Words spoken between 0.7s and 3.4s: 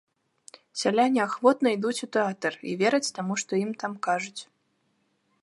Сяляне ахвотна ідуць у тэатр і вераць таму,